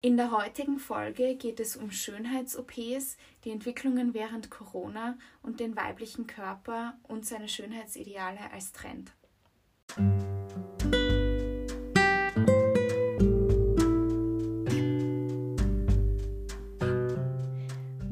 [0.00, 6.28] In der heutigen Folge geht es um Schönheits-OPs, die Entwicklungen während Corona und den weiblichen
[6.28, 9.10] Körper und seine Schönheitsideale als Trend.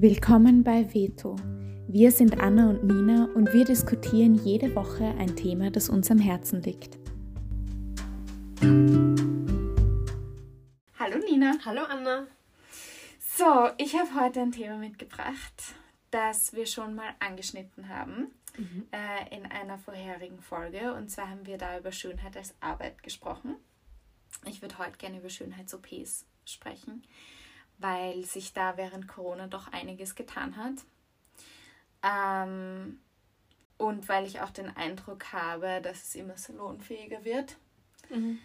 [0.00, 1.36] Willkommen bei Veto.
[1.86, 6.18] Wir sind Anna und Nina und wir diskutieren jede Woche ein Thema, das uns am
[6.18, 6.98] Herzen liegt.
[11.36, 11.58] Nina.
[11.66, 12.26] Hallo Anna.
[13.20, 15.74] So, ich habe heute ein Thema mitgebracht,
[16.10, 18.88] das wir schon mal angeschnitten haben mhm.
[18.90, 20.94] äh, in einer vorherigen Folge.
[20.94, 23.56] Und zwar haben wir da über Schönheit als Arbeit gesprochen.
[24.46, 27.02] Ich würde heute gerne über Schönheits-OPs sprechen,
[27.76, 30.86] weil sich da während Corona doch einiges getan hat.
[32.02, 33.00] Ähm,
[33.76, 37.58] und weil ich auch den Eindruck habe, dass es immer salonfähiger wird.
[38.08, 38.38] Mhm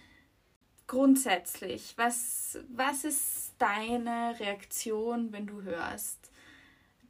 [0.92, 6.30] grundsätzlich, was, was ist deine Reaktion, wenn du hörst,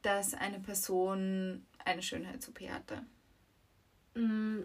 [0.02, 3.02] dass eine Person eine Schönheits-OP hatte?
[4.14, 4.60] Mm,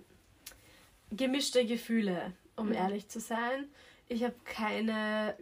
[1.09, 2.73] gemischte Gefühle, um mhm.
[2.73, 3.65] ehrlich zu sein.
[4.07, 5.35] Ich habe keine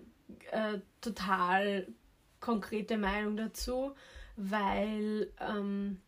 [0.51, 1.85] äh, total
[2.39, 3.93] konkrete Meinung dazu,
[4.37, 5.99] weil ähm,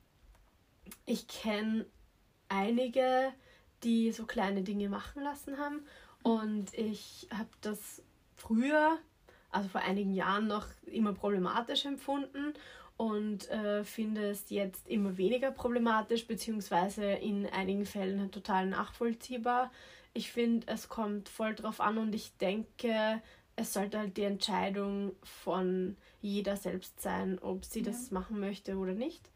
[1.05, 1.85] ich kenne
[2.47, 3.33] einige,
[3.83, 5.81] die so kleine Dinge machen lassen haben
[6.23, 8.01] und ich habe das
[8.35, 8.97] früher,
[9.51, 12.53] also vor einigen Jahren, noch immer problematisch empfunden
[12.97, 19.71] und äh, finde es jetzt immer weniger problematisch, beziehungsweise in einigen Fällen halt total nachvollziehbar.
[20.13, 23.21] Ich finde, es kommt voll drauf an und ich denke,
[23.55, 27.85] es sollte halt die Entscheidung von jeder selbst sein, ob sie ja.
[27.85, 29.29] das machen möchte oder nicht.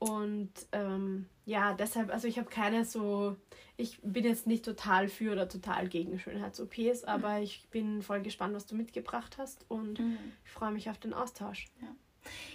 [0.00, 3.36] Und ähm, ja, deshalb, also ich habe keine so,
[3.76, 7.08] ich bin jetzt nicht total für oder total gegen Schönheits-OPs, mhm.
[7.08, 7.42] aber mhm.
[7.42, 10.18] ich bin voll gespannt, was du mitgebracht hast und mhm.
[10.44, 11.66] ich freue mich auf den Austausch.
[11.82, 11.88] Ja.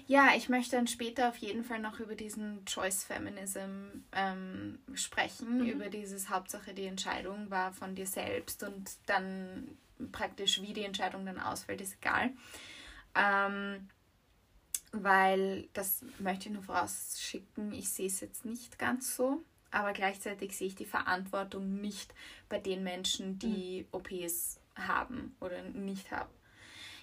[0.07, 5.59] Ja, ich möchte dann später auf jeden Fall noch über diesen Choice Feminism ähm, sprechen,
[5.59, 5.69] mhm.
[5.69, 9.77] über dieses Hauptsache die Entscheidung war von dir selbst und dann
[10.11, 12.31] praktisch wie die Entscheidung dann ausfällt, ist egal.
[13.15, 13.87] Ähm,
[15.03, 20.55] weil das möchte ich nur vorausschicken, ich sehe es jetzt nicht ganz so, aber gleichzeitig
[20.55, 22.13] sehe ich die Verantwortung nicht
[22.49, 23.87] bei den Menschen, die mhm.
[23.91, 26.29] OPs haben oder nicht haben.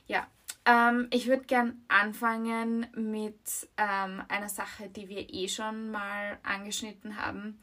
[0.06, 0.26] Ja,
[0.64, 7.16] ähm, ich würde gern anfangen mit ähm, einer Sache, die wir eh schon mal angeschnitten
[7.16, 7.58] haben.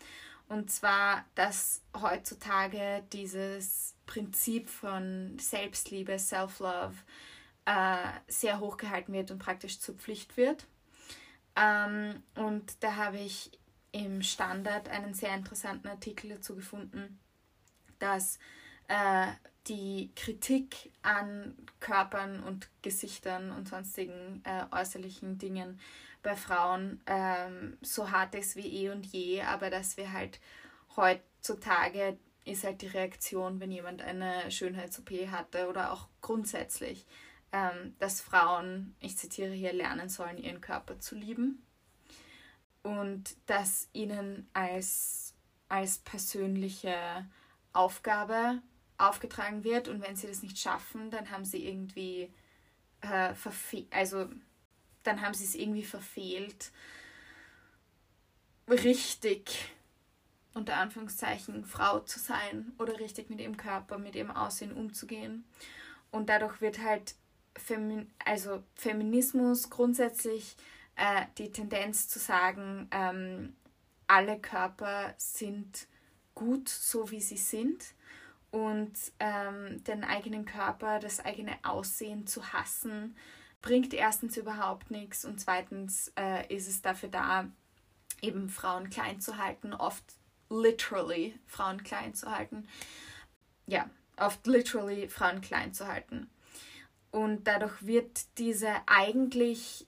[0.47, 6.95] Und zwar, dass heutzutage dieses Prinzip von Selbstliebe, Self-Love,
[8.27, 10.65] sehr hoch gehalten wird und praktisch zur Pflicht wird.
[11.55, 13.51] Ähm, und da habe ich
[13.91, 17.19] im Standard einen sehr interessanten Artikel dazu gefunden,
[17.99, 18.39] dass
[18.87, 19.27] äh,
[19.67, 25.79] die Kritik an Körpern und Gesichtern und sonstigen äh, äußerlichen Dingen
[26.21, 30.39] bei Frauen ähm, so hart ist wie eh und je, aber dass wir halt
[30.95, 37.05] heutzutage ist halt die Reaktion, wenn jemand eine Schönheits-OP hatte oder auch grundsätzlich,
[37.51, 41.65] ähm, dass Frauen, ich zitiere hier, lernen sollen, ihren Körper zu lieben
[42.83, 45.33] und dass ihnen als,
[45.67, 47.25] als persönliche
[47.73, 48.61] Aufgabe
[48.97, 52.31] aufgetragen wird und wenn sie das nicht schaffen, dann haben sie irgendwie
[53.01, 53.33] äh,
[53.91, 54.29] also
[55.03, 56.71] dann haben sie es irgendwie verfehlt,
[58.67, 59.73] richtig
[60.53, 65.45] unter Anführungszeichen Frau zu sein oder richtig mit ihrem Körper, mit ihrem Aussehen umzugehen.
[66.11, 67.15] Und dadurch wird halt
[67.57, 70.55] Femin also Feminismus grundsätzlich
[70.95, 73.55] äh, die Tendenz zu sagen, ähm,
[74.07, 75.87] alle Körper sind
[76.35, 77.93] gut, so wie sie sind.
[78.51, 83.15] Und ähm, den eigenen Körper, das eigene Aussehen zu hassen,
[83.61, 87.47] bringt erstens überhaupt nichts und zweitens äh, ist es dafür da,
[88.21, 90.03] eben Frauen klein zu halten, oft
[90.49, 92.67] literally Frauen klein zu halten.
[93.67, 96.29] Ja, oft literally Frauen klein zu halten.
[97.11, 99.87] Und dadurch wird diese eigentlich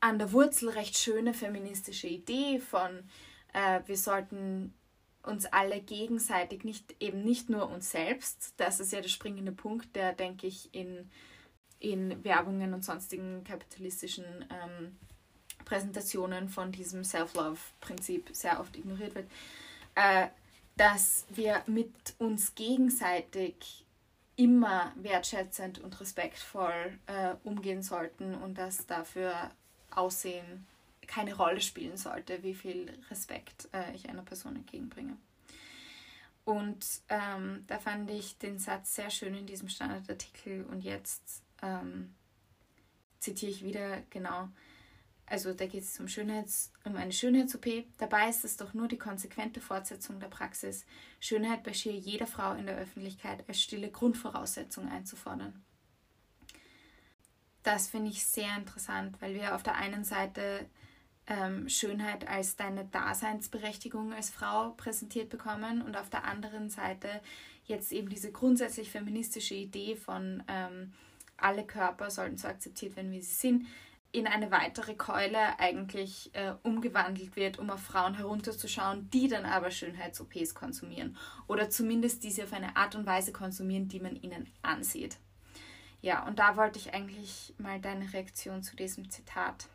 [0.00, 3.04] an der Wurzel recht schöne feministische Idee von,
[3.52, 4.74] äh, wir sollten
[5.22, 9.94] uns alle gegenseitig, nicht eben nicht nur uns selbst, das ist ja der springende Punkt,
[9.96, 11.10] der, denke ich, in,
[11.80, 14.96] in Werbungen und sonstigen kapitalistischen ähm,
[15.64, 19.28] Präsentationen von diesem Self-Love-Prinzip sehr oft ignoriert wird,
[19.96, 20.28] äh,
[20.76, 23.85] dass wir mit uns gegenseitig
[24.36, 29.50] immer wertschätzend und respektvoll äh, umgehen sollten und dass dafür
[29.90, 30.66] Aussehen
[31.06, 35.16] keine Rolle spielen sollte, wie viel Respekt äh, ich einer Person entgegenbringe.
[36.44, 42.14] Und ähm, da fand ich den Satz sehr schön in diesem Standardartikel und jetzt ähm,
[43.18, 44.48] zitiere ich wieder genau.
[45.28, 46.06] Also da geht es um,
[46.84, 47.84] um eine Schönheits-OP.
[47.98, 50.86] Dabei ist es doch nur die konsequente Fortsetzung der Praxis,
[51.18, 55.64] Schönheit bei schier jeder Frau in der Öffentlichkeit als stille Grundvoraussetzung einzufordern.
[57.64, 60.66] Das finde ich sehr interessant, weil wir auf der einen Seite
[61.26, 67.08] ähm, Schönheit als deine Daseinsberechtigung als Frau präsentiert bekommen und auf der anderen Seite
[67.64, 70.92] jetzt eben diese grundsätzlich feministische Idee von ähm,
[71.36, 73.66] alle Körper sollten so akzeptiert werden, wie sie sind,
[74.12, 79.70] in eine weitere Keule eigentlich äh, umgewandelt wird, um auf Frauen herunterzuschauen, die dann aber
[79.70, 81.16] Schönheits-OPs konsumieren
[81.48, 85.18] oder zumindest diese auf eine Art und Weise konsumieren, die man ihnen ansieht.
[86.00, 89.68] Ja, und da wollte ich eigentlich mal deine Reaktion zu diesem Zitat.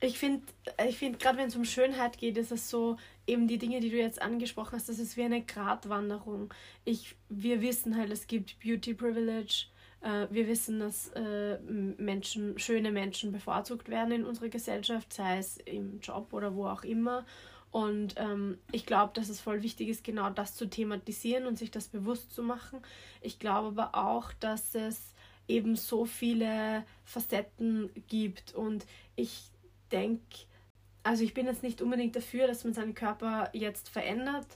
[0.00, 0.42] Ich finde,
[0.86, 3.90] ich find, gerade wenn es um Schönheit geht, ist es so, eben die Dinge, die
[3.90, 6.52] du jetzt angesprochen hast, das ist wie eine Gratwanderung.
[6.84, 9.66] Ich, wir wissen halt, es gibt Beauty Privilege,
[10.04, 15.56] äh, wir wissen, dass äh, Menschen, schöne Menschen bevorzugt werden in unserer Gesellschaft, sei es
[15.56, 17.24] im Job oder wo auch immer.
[17.70, 21.70] Und ähm, ich glaube, dass es voll wichtig ist, genau das zu thematisieren und sich
[21.70, 22.80] das bewusst zu machen.
[23.20, 25.14] Ich glaube aber auch, dass es
[25.48, 28.86] eben so viele Facetten gibt und
[29.16, 29.50] ich
[29.90, 30.46] denke,
[31.02, 34.46] also ich bin jetzt nicht unbedingt dafür, dass man seinen Körper jetzt verändert,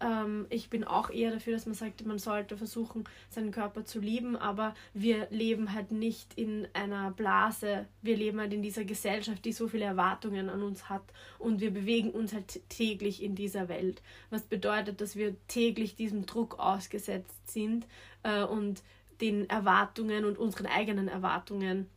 [0.00, 4.00] ähm, ich bin auch eher dafür, dass man sagt, man sollte versuchen, seinen Körper zu
[4.00, 7.86] lieben, aber wir leben halt nicht in einer Blase.
[8.02, 11.04] Wir leben halt in dieser Gesellschaft, die so viele Erwartungen an uns hat
[11.38, 14.02] und wir bewegen uns halt täglich in dieser Welt.
[14.30, 17.86] Was bedeutet, dass wir täglich diesem Druck ausgesetzt sind
[18.22, 18.82] äh, und
[19.20, 21.88] den Erwartungen und unseren eigenen Erwartungen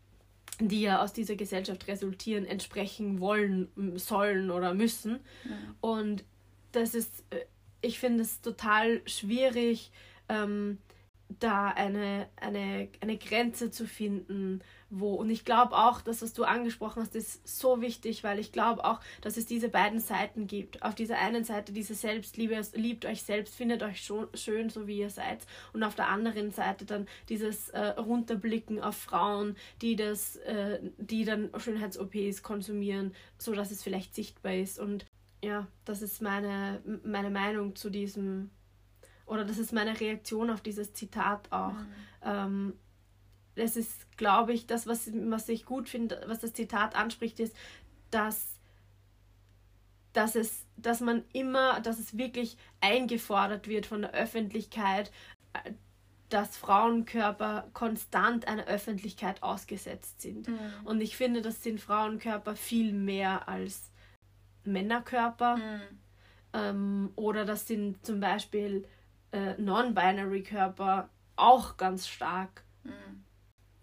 [0.59, 5.19] die ja aus dieser Gesellschaft resultieren, entsprechen wollen, sollen oder müssen.
[5.45, 5.51] Ja.
[5.81, 6.23] Und
[6.71, 7.45] das ist äh,
[7.87, 9.91] ich finde es total schwierig,
[10.29, 10.77] ähm,
[11.39, 15.13] da eine, eine, eine Grenze zu finden, wo.
[15.13, 18.85] Und ich glaube auch, dass was du angesprochen hast, ist so wichtig, weil ich glaube
[18.85, 20.83] auch, dass es diese beiden Seiten gibt.
[20.83, 24.99] Auf dieser einen Seite diese Selbstliebe, liebt euch selbst, findet euch schon, schön, so wie
[24.99, 25.39] ihr seid.
[25.73, 31.25] Und auf der anderen Seite dann dieses äh, Runterblicken auf Frauen, die das, äh, die
[31.25, 34.79] dann Schönheits-OPs konsumieren, so dass es vielleicht sichtbar ist.
[34.79, 35.05] Und
[35.43, 38.49] ja, das ist meine, meine Meinung zu diesem,
[39.25, 41.73] oder das ist meine Reaktion auf dieses Zitat auch.
[41.73, 41.93] Mhm.
[42.23, 42.73] Ähm,
[43.55, 47.55] es ist, glaube ich, das, was, was ich gut finde, was das Zitat anspricht, ist,
[48.11, 48.59] dass,
[50.13, 55.11] dass, es, dass man immer, dass es wirklich eingefordert wird von der Öffentlichkeit,
[55.53, 55.73] äh,
[56.29, 60.47] dass Frauenkörper konstant einer Öffentlichkeit ausgesetzt sind.
[60.47, 60.59] Mhm.
[60.83, 63.91] Und ich finde, das sind Frauenkörper viel mehr als
[64.67, 65.57] Männerkörper.
[65.57, 65.81] Mhm.
[66.53, 68.85] Ähm, oder das sind zum Beispiel
[69.31, 72.63] äh, Non-Binary-Körper auch ganz stark.
[72.83, 73.23] Mhm.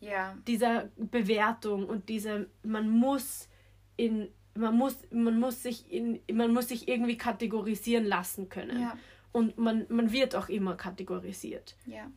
[0.00, 0.36] Ja.
[0.46, 3.48] Dieser Bewertung und diese, man muss
[3.96, 8.80] in, man muss, man muss sich in, man muss sich irgendwie kategorisieren lassen können.
[8.80, 8.98] Ja.
[9.32, 11.76] Und man, man wird auch immer kategorisiert.
[11.86, 12.10] Ja.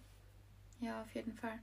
[0.80, 1.60] Ja, auf jeden Fall.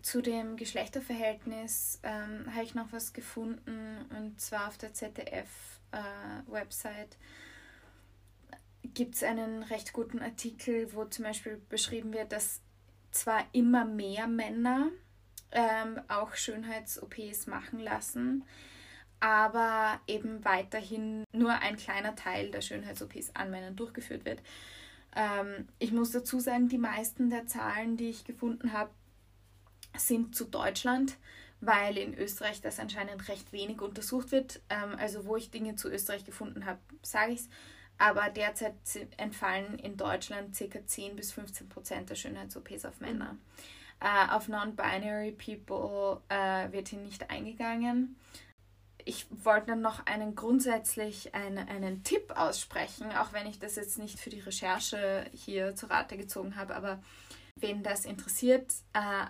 [0.00, 5.48] Zu dem Geschlechterverhältnis ähm, habe ich noch was gefunden und zwar auf der ZDF
[6.46, 7.16] Website
[8.94, 12.60] gibt es einen recht guten Artikel, wo zum Beispiel beschrieben wird, dass
[13.10, 14.88] zwar immer mehr Männer
[15.52, 18.44] ähm, auch Schönheits-OPs machen lassen,
[19.20, 24.42] aber eben weiterhin nur ein kleiner Teil der Schönheits-OPs an Männern durchgeführt wird.
[25.16, 28.90] Ähm, ich muss dazu sagen, die meisten der Zahlen, die ich gefunden habe,
[29.96, 31.16] sind zu Deutschland
[31.60, 34.60] weil in Österreich das anscheinend recht wenig untersucht wird.
[34.70, 37.48] Ähm, also wo ich Dinge zu Österreich gefunden habe, sage ich es.
[37.96, 38.74] Aber derzeit
[39.16, 40.86] entfallen in Deutschland ca.
[40.86, 43.34] 10 bis 15 Prozent der Schönheits-OPs auf Männer.
[43.34, 43.38] Mhm.
[44.00, 48.16] Äh, auf Non-Binary People äh, wird hier nicht eingegangen.
[49.06, 53.98] Ich wollte dann noch einen grundsätzlich einen, einen Tipp aussprechen, auch wenn ich das jetzt
[53.98, 57.02] nicht für die Recherche hier zu Rate gezogen habe, aber
[57.56, 59.26] wen das interessiert, äh,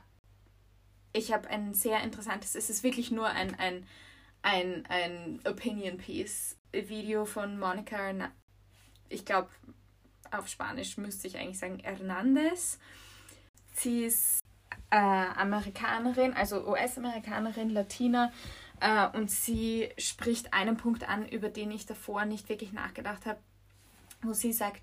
[1.14, 3.87] ich habe ein sehr interessantes, es ist wirklich nur ein, ein,
[4.42, 8.12] ein, ein Opinion Piece Video von Monica,
[9.09, 9.49] ich glaube,
[10.33, 12.78] auf Spanisch müsste ich eigentlich sagen Hernandez.
[13.75, 14.40] Sie ist
[14.90, 18.33] äh, Amerikanerin, also US-Amerikanerin, Latina.
[18.80, 23.38] Äh, und sie spricht einen Punkt an, über den ich davor nicht wirklich nachgedacht habe,
[24.23, 24.83] wo sie sagt,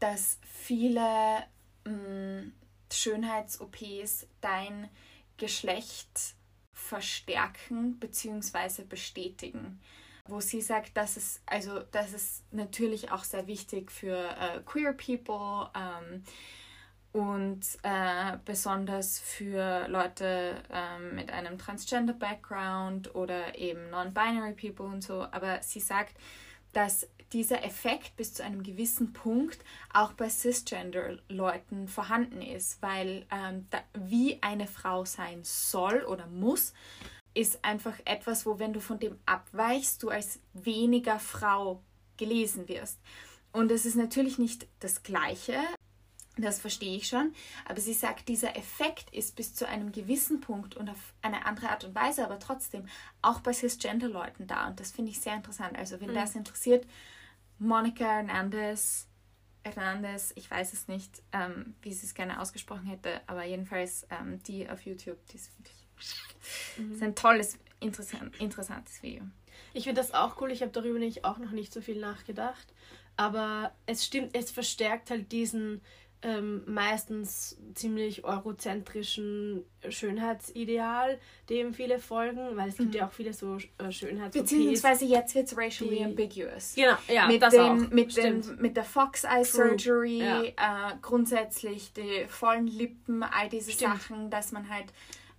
[0.00, 1.44] dass viele
[1.84, 2.50] mm,
[2.92, 4.88] Schönheits-OPs dein
[5.40, 6.34] Geschlecht
[6.72, 8.84] verstärken bzw.
[8.84, 9.80] bestätigen.
[10.26, 14.92] wo sie sagt, dass es, also, das ist natürlich auch sehr wichtig für äh, queer
[14.92, 16.22] people ähm,
[17.12, 25.22] und äh, besonders für Leute ähm, mit einem Transgender-Background oder eben non-binary people und so.
[25.32, 26.14] Aber sie sagt,
[26.72, 29.58] dass dieser Effekt bis zu einem gewissen Punkt
[29.92, 36.72] auch bei Cisgender-Leuten vorhanden ist, weil ähm, da, wie eine Frau sein soll oder muss,
[37.34, 41.82] ist einfach etwas, wo wenn du von dem abweichst, du als weniger Frau
[42.16, 42.98] gelesen wirst.
[43.52, 45.58] Und es ist natürlich nicht das Gleiche,
[46.36, 47.34] das verstehe ich schon,
[47.66, 51.70] aber sie sagt, dieser Effekt ist bis zu einem gewissen Punkt und auf eine andere
[51.70, 52.88] Art und Weise, aber trotzdem
[53.22, 54.68] auch bei Cisgender-Leuten da.
[54.68, 55.76] Und das finde ich sehr interessant.
[55.76, 56.14] Also, wenn mhm.
[56.14, 56.86] das interessiert,
[57.60, 59.06] Monica Hernandez,
[59.62, 64.42] Hernandez, ich weiß es nicht, ähm, wie sie es gerne ausgesprochen hätte, aber jedenfalls ähm,
[64.42, 65.80] die auf YouTube, die ist wirklich
[66.76, 66.88] Mhm.
[66.88, 69.22] Das ist ein tolles, interessant, interessantes Video.
[69.72, 70.50] Ich finde das auch cool.
[70.50, 72.72] Ich habe darüber nicht, auch noch nicht so viel nachgedacht.
[73.16, 75.82] Aber es stimmt, es verstärkt halt diesen
[76.22, 82.96] ähm, meistens ziemlich eurozentrischen Schönheitsideal, dem viele folgen, weil es gibt mhm.
[82.96, 86.74] ja auch viele so äh, Schönheits Beziehungsweise jetzt wird es racially die, ambiguous.
[86.74, 87.90] Genau, ja, mit das den, auch.
[87.90, 89.44] Mit, den, mit der Fox Eye.
[89.44, 90.42] Surgery, ja.
[90.42, 90.52] äh,
[91.00, 94.02] grundsätzlich die vollen Lippen, all diese Stimmt.
[94.02, 94.86] Sachen, dass man halt,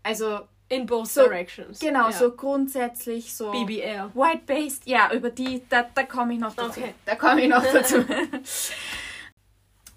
[0.01, 1.79] also in both so, directions.
[1.79, 2.11] Genau, ja.
[2.11, 3.51] so grundsätzlich so.
[3.51, 4.11] BBL.
[4.13, 6.79] White-based, ja, über die, da, da komme ich noch dazu.
[6.79, 6.93] Okay.
[7.05, 8.03] Da komme ich noch dazu.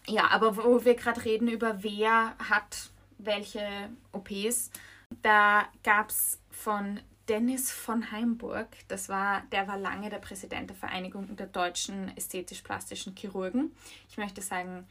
[0.07, 4.71] Ja, aber wo wir gerade reden über wer hat welche OPs,
[5.23, 10.77] da gab es von Dennis von Heimburg, das war, der war lange der Präsident der
[10.77, 13.75] Vereinigung der deutschen ästhetisch-plastischen Chirurgen.
[14.11, 14.87] Ich möchte sagen,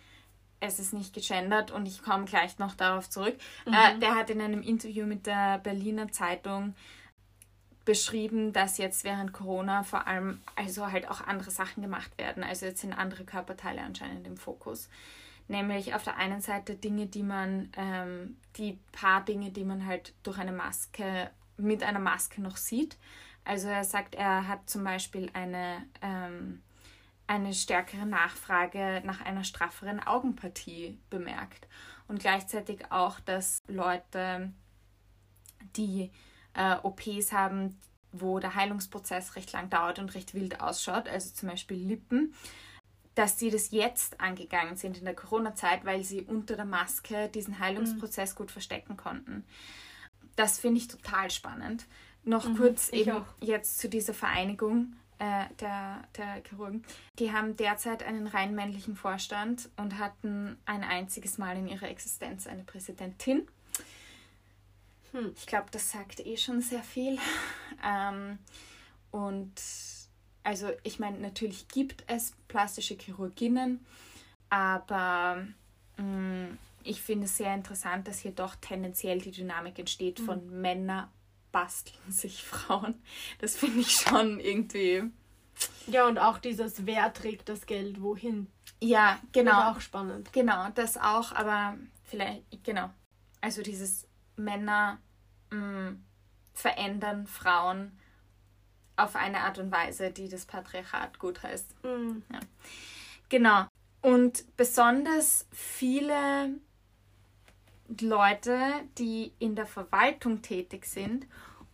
[0.59, 3.35] es ist nicht gegendert und ich komme gleich noch darauf zurück.
[3.67, 3.73] Mhm.
[3.73, 6.73] Äh, der hat in einem Interview mit der Berliner Zeitung
[7.85, 12.43] beschrieben, dass jetzt während Corona vor allem also halt auch andere Sachen gemacht werden.
[12.43, 14.89] Also jetzt sind andere Körperteile anscheinend im Fokus.
[15.49, 20.13] Nämlich auf der einen Seite Dinge, die man, ähm, die paar Dinge, die man halt
[20.23, 22.97] durch eine Maske, mit einer Maske noch sieht.
[23.43, 26.61] Also er sagt, er hat zum Beispiel eine ähm,
[27.27, 31.67] eine stärkere Nachfrage nach einer strafferen Augenpartie bemerkt.
[32.07, 34.51] Und gleichzeitig auch, dass Leute,
[35.75, 36.11] die
[36.53, 37.79] äh, OPs haben,
[38.11, 42.33] wo der Heilungsprozess recht lang dauert und recht wild ausschaut, also zum Beispiel Lippen,
[43.15, 47.59] dass sie das jetzt angegangen sind in der Corona-Zeit, weil sie unter der Maske diesen
[47.59, 48.37] Heilungsprozess mhm.
[48.37, 49.43] gut verstecken konnten.
[50.35, 51.85] Das finde ich total spannend.
[52.23, 53.25] Noch mhm, kurz eben auch.
[53.41, 56.83] jetzt zu dieser Vereinigung äh, der, der Chirurgen,
[57.19, 62.47] die haben derzeit einen rein männlichen Vorstand und hatten ein einziges Mal in ihrer Existenz
[62.47, 63.47] eine Präsidentin.
[65.13, 65.33] Hm.
[65.37, 67.17] Ich glaube, das sagt eh schon sehr viel.
[67.85, 68.37] Ähm,
[69.11, 69.51] und
[70.43, 73.85] also ich meine, natürlich gibt es plastische Chirurginnen,
[74.49, 75.45] aber
[75.97, 80.45] mh, mm, ich finde es sehr interessant, dass hier doch tendenziell die Dynamik entsteht von
[80.45, 80.61] mhm.
[80.61, 81.11] Männer
[81.51, 82.95] basteln sich Frauen.
[83.39, 85.03] Das finde ich schon irgendwie.
[85.87, 88.47] Ja, und auch dieses, wer trägt das Geld wohin?
[88.81, 89.51] Ja, genau.
[89.51, 90.33] Das ist auch spannend.
[90.33, 92.89] Genau, das auch, aber vielleicht, genau.
[93.41, 94.99] Also dieses Männer
[95.51, 96.03] mh, mm,
[96.53, 97.97] verändern Frauen
[98.95, 101.83] auf eine Art und Weise, die das Patriarchat gut heißt.
[101.83, 102.23] Mhm.
[102.31, 102.39] Ja.
[103.29, 103.65] Genau.
[104.01, 106.51] Und besonders viele
[108.01, 108.59] Leute,
[108.97, 111.25] die in der Verwaltung tätig sind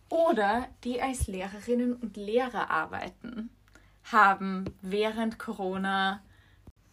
[0.08, 3.50] oder die als Lehrerinnen und Lehrer arbeiten,
[4.04, 6.22] haben während Corona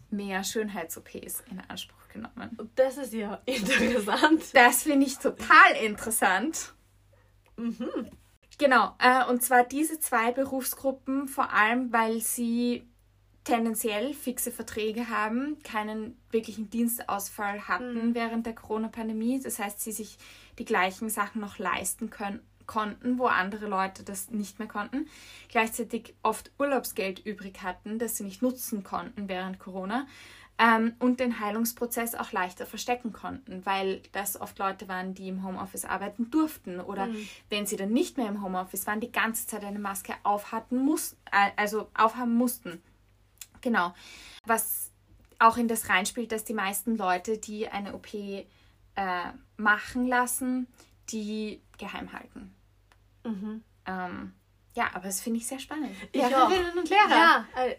[0.10, 2.72] mehr Schönheits-OPs in Anspruch genommen.
[2.76, 4.44] Das ist ja interessant.
[4.54, 6.74] Das finde ich total interessant.
[7.56, 8.10] Mhm.
[8.58, 12.88] Genau, äh, und zwar diese zwei Berufsgruppen, vor allem weil sie
[13.44, 18.16] tendenziell fixe Verträge haben, keinen wirklichen Dienstausfall hatten mhm.
[18.16, 19.40] während der Corona-Pandemie.
[19.42, 20.18] Das heißt, sie sich
[20.60, 25.08] die gleichen Sachen noch leisten können, konnten, wo andere Leute das nicht mehr konnten.
[25.48, 30.08] Gleichzeitig oft Urlaubsgeld übrig hatten, das sie nicht nutzen konnten während Corona.
[30.60, 35.44] Ähm, und den Heilungsprozess auch leichter verstecken konnten, weil das oft Leute waren, die im
[35.44, 37.30] Homeoffice arbeiten durften oder mhm.
[37.50, 41.14] wenn sie dann nicht mehr im Homeoffice waren, die ganze Zeit eine Maske aufhatten muss,
[41.32, 42.82] äh, also aufhaben mussten.
[43.62, 43.94] Genau.
[44.46, 44.92] Was
[45.40, 48.46] auch in das reinspielt, dass die meisten Leute, die eine OP äh,
[49.58, 50.68] machen lassen,
[51.10, 52.54] die geheim halten.
[53.24, 53.64] Mhm.
[53.86, 54.34] Ähm,
[54.78, 55.90] Ja, aber das finde ich sehr spannend.
[56.12, 56.76] Ich Lehrerinnen auch.
[56.76, 57.10] und Lehrer.
[57.10, 57.76] Ja, äh,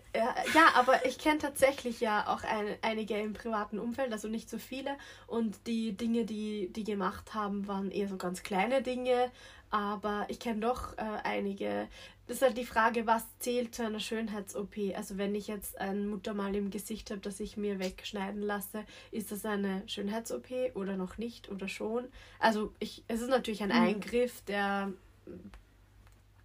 [0.53, 4.59] ja aber ich kenne tatsächlich ja auch ein, einige im privaten Umfeld, also nicht so
[4.59, 4.97] viele.
[5.29, 9.31] Und die Dinge, die die gemacht haben, waren eher so ganz kleine Dinge.
[9.71, 11.87] Aber ich kenne doch äh, einige.
[12.27, 14.75] Das ist halt die Frage, was zählt zu einer Schönheits-OP?
[14.97, 19.31] Also wenn ich jetzt ein Muttermal im Gesicht habe, das ich mir wegschneiden lasse, ist
[19.31, 22.09] das eine Schönheits-OP oder noch nicht oder schon?
[22.41, 23.77] Also ich, es ist natürlich ein mhm.
[23.77, 24.93] Eingriff, der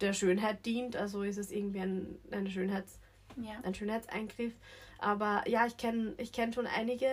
[0.00, 0.96] der Schönheit dient.
[0.96, 2.98] Also ist es irgendwie ein, eine Schönheits,
[3.36, 3.60] ja.
[3.62, 4.52] ein Schönheitseingriff.
[4.98, 7.08] Aber ja, ich kenne ich kenn schon einige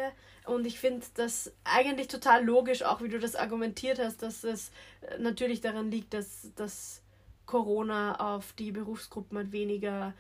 [0.46, 4.72] und ich finde das eigentlich total logisch, auch wie du das argumentiert hast, dass es
[5.20, 7.02] natürlich daran liegt, dass, dass
[7.46, 10.14] Corona auf die Berufsgruppen halt weniger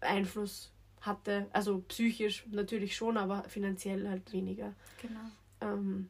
[0.00, 1.46] Einfluss hatte.
[1.52, 4.72] Also psychisch natürlich schon, aber finanziell halt weniger.
[5.02, 5.20] Genau.
[5.60, 6.08] Ähm,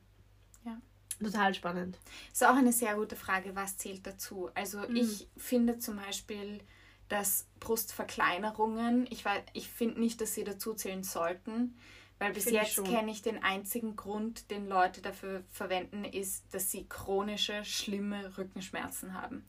[1.23, 1.99] Total spannend.
[2.33, 4.51] Ist auch eine sehr gute Frage, was zählt dazu?
[4.55, 4.97] Also mhm.
[4.97, 6.61] ich finde zum Beispiel,
[7.09, 11.77] dass Brustverkleinerungen, ich, ich finde nicht, dass sie dazu zählen sollten,
[12.19, 16.87] weil bis jetzt kenne ich den einzigen Grund, den Leute dafür verwenden, ist, dass sie
[16.87, 19.45] chronische, schlimme Rückenschmerzen haben.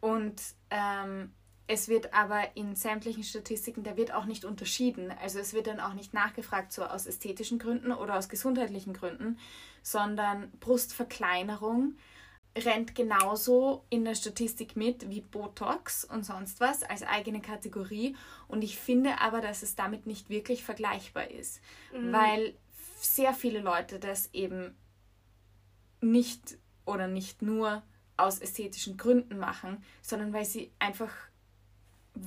[0.00, 0.40] Und
[0.70, 1.32] ähm,
[1.70, 5.14] es wird aber in sämtlichen Statistiken, da wird auch nicht unterschieden.
[5.22, 9.38] Also es wird dann auch nicht nachgefragt, so aus ästhetischen Gründen oder aus gesundheitlichen Gründen,
[9.80, 11.94] sondern Brustverkleinerung
[12.58, 18.16] rennt genauso in der Statistik mit wie Botox und sonst was als eigene Kategorie.
[18.48, 21.60] Und ich finde aber, dass es damit nicht wirklich vergleichbar ist,
[21.92, 22.12] mhm.
[22.12, 22.54] weil
[23.00, 24.74] sehr viele Leute das eben
[26.00, 27.84] nicht oder nicht nur
[28.16, 31.29] aus ästhetischen Gründen machen, sondern weil sie einfach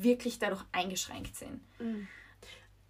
[0.01, 1.61] wirklich dadurch eingeschränkt sind.
[1.79, 2.07] Mhm.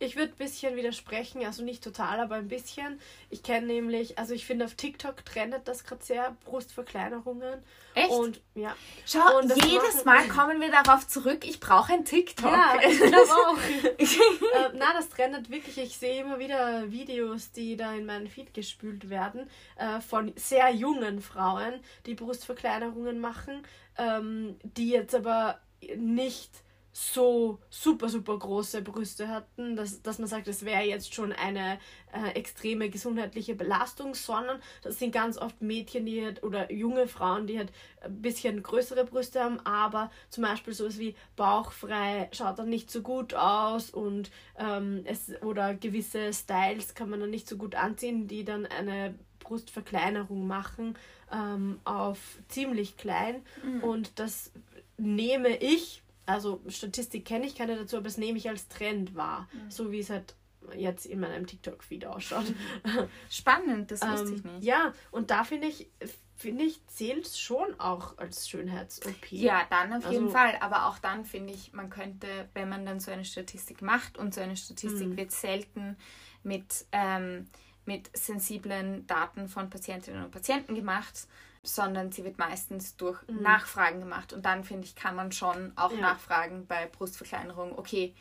[0.03, 2.99] Ich würde ein bisschen widersprechen, also nicht total, aber ein bisschen.
[3.29, 7.63] Ich kenne nämlich, also ich finde auf TikTok trendet das gerade sehr, Brustverkleinerungen.
[7.93, 8.09] Echt?
[8.09, 8.75] Und ja.
[9.05, 12.51] Schau, und jedes Mal kommen wir darauf zurück, ich brauche ein TikTok.
[12.51, 13.57] Ja, ich glaube auch.
[13.97, 15.77] äh, na, das trendet wirklich.
[15.77, 20.69] Ich sehe immer wieder Videos, die da in meinen Feed gespült werden, äh, von sehr
[20.71, 23.65] jungen Frauen, die Brustverkleinerungen machen,
[23.97, 25.61] ähm, die jetzt aber
[25.95, 26.62] nicht
[26.95, 31.79] so super, super große Brüste hatten, dass, dass man sagt, das wäre jetzt schon eine
[32.13, 37.47] äh, extreme gesundheitliche Belastung, sondern das sind ganz oft Mädchen, die halt, oder junge Frauen,
[37.47, 37.71] die halt
[38.01, 43.01] ein bisschen größere Brüste haben, aber zum Beispiel sowas wie bauchfrei schaut dann nicht so
[43.01, 44.29] gut aus und
[44.59, 49.15] ähm, es oder gewisse Styles kann man dann nicht so gut anziehen, die dann eine
[49.39, 50.95] Brustverkleinerung machen
[51.31, 53.83] ähm, auf ziemlich klein mhm.
[53.83, 54.51] und das
[54.97, 59.47] nehme ich also Statistik kenne ich keine dazu, aber das nehme ich als Trend wahr,
[59.53, 59.71] mhm.
[59.71, 60.35] so wie es halt
[60.75, 62.45] jetzt in meinem TikTok-Feed ausschaut.
[63.29, 64.63] Spannend, das wusste ähm, ich nicht.
[64.63, 65.89] Ja, und da finde ich,
[66.35, 69.31] finde ich, zählt es schon auch als Schönheits-OP.
[69.31, 70.55] Ja, dann auf jeden also, Fall.
[70.61, 74.33] Aber auch dann finde ich, man könnte, wenn man dann so eine Statistik macht und
[74.33, 75.17] so eine Statistik mhm.
[75.17, 75.97] wird selten
[76.43, 77.47] mit, ähm,
[77.85, 81.27] mit sensiblen Daten von Patientinnen und Patienten gemacht,
[81.63, 83.41] sondern sie wird meistens durch mhm.
[83.41, 84.33] Nachfragen gemacht.
[84.33, 86.01] Und dann, finde ich, kann man schon auch ja.
[86.01, 88.13] nachfragen bei Brustverkleinerung, okay,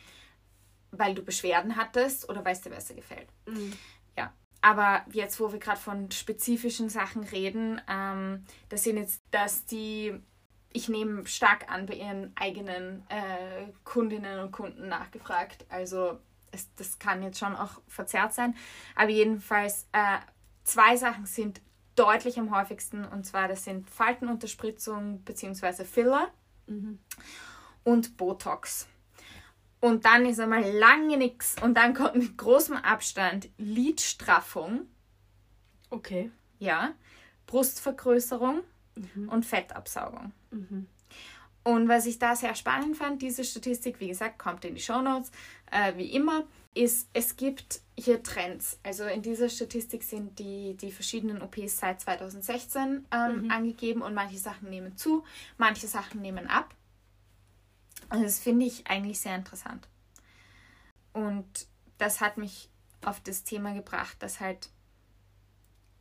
[0.91, 3.27] weil du Beschwerden hattest oder weil es dir besser gefällt.
[3.45, 3.73] Mhm.
[4.17, 4.33] Ja.
[4.61, 10.13] Aber jetzt, wo wir gerade von spezifischen Sachen reden, ähm, das sind jetzt, dass die,
[10.71, 15.65] ich nehme stark an, bei ihren eigenen äh, Kundinnen und Kunden nachgefragt.
[15.67, 16.17] Also
[16.51, 18.55] es, das kann jetzt schon auch verzerrt sein.
[18.95, 20.19] Aber jedenfalls, äh,
[20.63, 21.61] zwei Sachen sind
[21.95, 23.05] deutlich am häufigsten.
[23.05, 25.85] Und zwar, das sind Faltenunterspritzung bzw.
[25.85, 26.31] Filler
[26.67, 26.99] mhm.
[27.83, 28.87] und Botox.
[29.79, 31.55] Und dann ist einmal lange nichts.
[31.61, 34.87] Und dann kommt mit großem Abstand Lidstraffung.
[35.89, 36.31] Okay.
[36.59, 36.93] Ja.
[37.47, 38.61] Brustvergrößerung
[38.95, 39.29] mhm.
[39.29, 40.31] und Fettabsaugung.
[40.51, 40.87] Mhm.
[41.63, 45.31] Und was ich da sehr spannend fand, diese Statistik, wie gesagt, kommt in die Shownotes,
[45.71, 48.79] äh, wie immer, ist, es gibt hier Trends.
[48.83, 53.51] Also in dieser Statistik sind die, die verschiedenen OPs seit 2016 ähm, mhm.
[53.51, 55.23] angegeben und manche Sachen nehmen zu,
[55.57, 56.73] manche Sachen nehmen ab.
[58.09, 59.87] Und das finde ich eigentlich sehr interessant.
[61.13, 62.69] Und das hat mich
[63.05, 64.69] auf das Thema gebracht, dass halt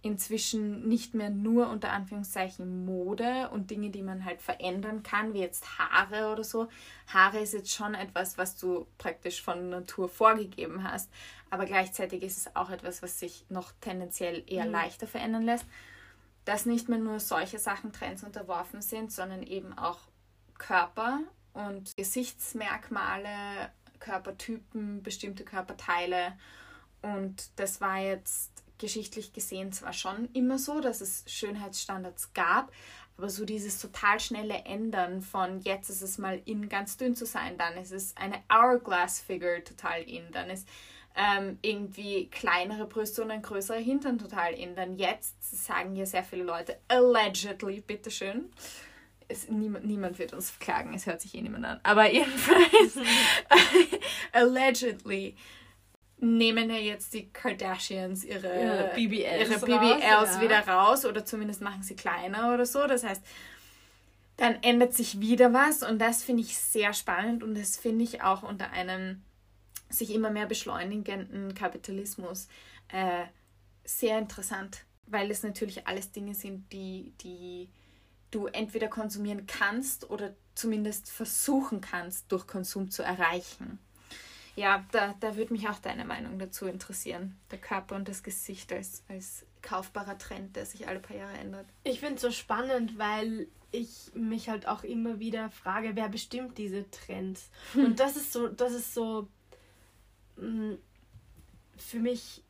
[0.03, 5.39] inzwischen nicht mehr nur unter Anführungszeichen Mode und Dinge, die man halt verändern kann, wie
[5.39, 6.69] jetzt Haare oder so.
[7.07, 11.09] Haare ist jetzt schon etwas, was du praktisch von Natur vorgegeben hast,
[11.51, 14.73] aber gleichzeitig ist es auch etwas, was sich noch tendenziell eher mhm.
[14.73, 15.67] leichter verändern lässt.
[16.45, 20.01] Dass nicht mehr nur solche Sachen Trends unterworfen sind, sondern eben auch
[20.59, 21.21] Körper
[21.53, 26.37] und Gesichtsmerkmale, Körpertypen, bestimmte Körperteile.
[27.03, 28.52] Und das war jetzt
[28.83, 32.71] geschichtlich gesehen zwar schon immer so, dass es Schönheitsstandards gab,
[33.17, 37.25] aber so dieses total schnelle Ändern von jetzt ist es mal in ganz dünn zu
[37.25, 40.67] sein, dann ist es eine Hourglass-Figure total in, dann ist
[41.15, 44.75] ähm, irgendwie kleinere Brüste und ein größerer Hintern total in.
[44.75, 48.51] Dann jetzt sagen hier sehr viele Leute allegedly, bitteschön.
[49.29, 51.81] Es, niemand, niemand wird uns verklagen, es hört sich eh niemand an.
[51.83, 52.97] Aber jedenfalls,
[54.33, 55.37] allegedly
[56.23, 60.83] nehmen ja jetzt die Kardashians ihre, ja, BBLs, ihre BBLs raus, wieder ja.
[60.83, 62.87] raus oder zumindest machen sie kleiner oder so.
[62.87, 63.23] Das heißt,
[64.37, 68.23] dann ändert sich wieder was und das finde ich sehr spannend und das finde ich
[68.23, 69.23] auch unter einem
[69.91, 72.49] sich immer mehr beschleunigenden Kapitalismus
[72.89, 73.25] äh,
[73.85, 77.69] sehr interessant, weil es natürlich alles Dinge sind, die, die
[78.31, 83.81] du entweder konsumieren kannst oder zumindest versuchen kannst, durch Konsum zu erreichen.
[84.55, 87.39] Ja, da, da würde mich auch deine Meinung dazu interessieren.
[87.51, 91.67] Der Körper und das Gesicht als, als kaufbarer Trend, der sich alle paar Jahre ändert.
[91.85, 96.59] Ich finde es so spannend, weil ich mich halt auch immer wieder frage, wer bestimmt
[96.59, 97.51] diese Trends?
[97.75, 99.29] Und das ist so, das ist so
[100.37, 100.77] mh,
[101.77, 102.43] für mich,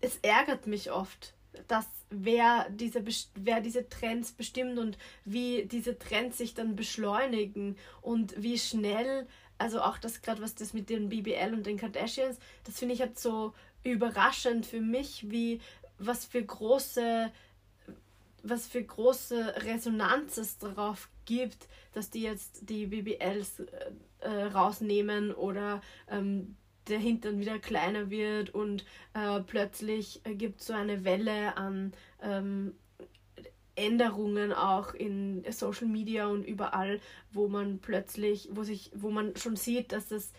[0.00, 1.34] es ärgert mich oft,
[1.66, 8.40] dass wer diese, wer diese Trends bestimmt und wie diese Trends sich dann beschleunigen und
[8.40, 9.26] wie schnell,
[9.58, 13.00] also auch das gerade was das mit den BBL und den Kardashians, das finde ich
[13.00, 15.60] halt so überraschend für mich, wie
[15.98, 17.30] was für große
[18.44, 23.66] was für große Resonanz es darauf gibt, dass die jetzt die BBLs äh,
[24.20, 26.56] äh, rausnehmen oder ähm,
[26.88, 31.92] der Hintern wieder kleiner wird und äh, plötzlich gibt es so eine Welle an
[32.22, 32.74] ähm,
[33.78, 37.00] Änderungen auch in Social Media und überall,
[37.32, 40.32] wo man plötzlich, wo sich, wo man schon sieht, dass es,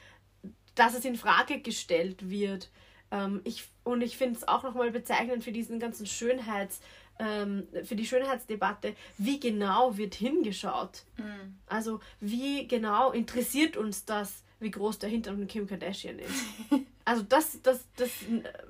[0.76, 2.70] dass es in Frage gestellt wird.
[3.12, 6.82] Ähm, ich, und ich finde es auch nochmal bezeichnend für diesen ganzen Schönheits,
[7.18, 11.04] ähm, für die Schönheitsdebatte, wie genau wird hingeschaut.
[11.18, 11.58] Mhm.
[11.68, 16.44] Also wie genau interessiert uns das, wie groß der Hintern von Kim Kardashian ist.
[17.06, 18.12] Also das, das, das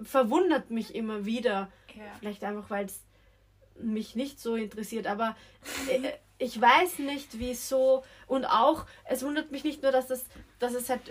[0.01, 1.69] verwundert mich immer wieder.
[1.93, 2.03] Ja.
[2.19, 3.01] Vielleicht einfach, weil es
[3.81, 5.35] mich nicht so interessiert, aber
[5.89, 8.03] äh, ich weiß nicht, wieso.
[8.25, 10.25] Und auch, es wundert mich nicht nur, dass, das,
[10.57, 11.01] dass es halt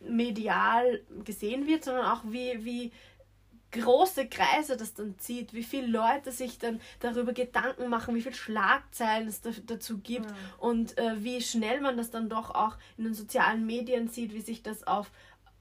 [0.00, 2.92] medial gesehen wird, sondern auch wie, wie
[3.72, 8.34] große Kreise das dann zieht, wie viele Leute sich dann darüber Gedanken machen, wie viele
[8.34, 10.36] Schlagzeilen es da, dazu gibt ja.
[10.58, 14.40] und äh, wie schnell man das dann doch auch in den sozialen Medien sieht, wie
[14.40, 15.10] sich das auf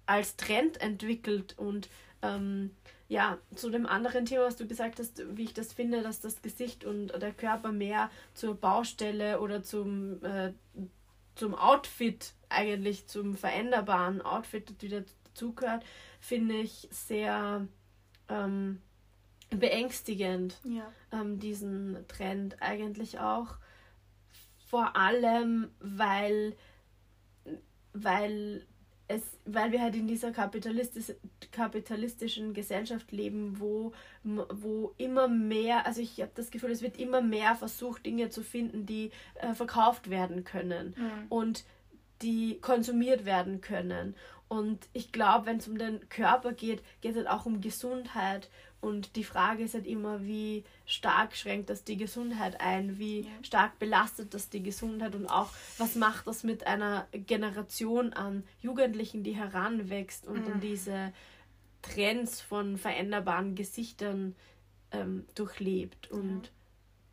[0.05, 1.89] als Trend entwickelt und
[2.21, 2.71] ähm,
[3.09, 6.41] ja, zu dem anderen Thema, was du gesagt hast, wie ich das finde, dass das
[6.41, 10.53] Gesicht und der Körper mehr zur Baustelle oder zum, äh,
[11.35, 15.85] zum Outfit, eigentlich zum veränderbaren Outfit wieder dazugehört,
[16.19, 17.67] finde ich sehr
[18.27, 18.81] ähm,
[19.49, 20.91] beängstigend, ja.
[21.11, 23.57] ähm, diesen Trend eigentlich auch.
[24.65, 26.57] Vor allem, weil,
[27.93, 28.65] weil,
[29.07, 31.15] es, weil wir halt in dieser kapitalistisch,
[31.51, 33.93] kapitalistischen Gesellschaft leben, wo,
[34.23, 38.43] wo immer mehr, also ich habe das Gefühl, es wird immer mehr versucht, Dinge zu
[38.43, 41.25] finden, die äh, verkauft werden können mhm.
[41.29, 41.63] und
[42.21, 44.15] die konsumiert werden können.
[44.49, 48.49] Und ich glaube, wenn es um den Körper geht, geht es halt auch um Gesundheit.
[48.79, 53.29] Und die Frage ist halt immer, wie stark schränkt das die Gesundheit ein, wie ja.
[53.41, 59.23] stark belastet das die Gesundheit und auch, was macht das mit einer Generation an Jugendlichen,
[59.23, 60.45] die heranwächst und mhm.
[60.45, 61.11] dann diese
[61.81, 64.35] Trends von veränderbaren Gesichtern
[64.91, 66.11] ähm, durchlebt.
[66.11, 66.51] Und ja.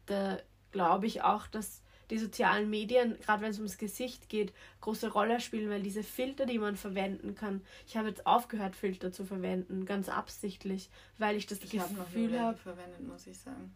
[0.06, 0.38] da
[0.70, 5.40] glaube ich auch, dass die sozialen Medien, gerade wenn es ums Gesicht geht, große Rolle
[5.40, 9.86] spielen, weil diese Filter, die man verwenden kann, ich habe jetzt aufgehört, Filter zu verwenden,
[9.86, 12.56] ganz absichtlich, weil ich das ich Gefühl habe.
[12.56, 13.74] verwendet, muss ich sagen.